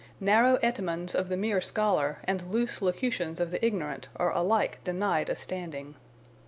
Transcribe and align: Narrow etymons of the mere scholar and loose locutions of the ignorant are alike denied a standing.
Narrow 0.19 0.55
etymons 0.63 1.13
of 1.13 1.29
the 1.29 1.37
mere 1.37 1.61
scholar 1.61 2.17
and 2.23 2.51
loose 2.51 2.81
locutions 2.81 3.39
of 3.39 3.51
the 3.51 3.63
ignorant 3.63 4.07
are 4.15 4.31
alike 4.31 4.83
denied 4.83 5.29
a 5.29 5.35
standing. 5.35 5.93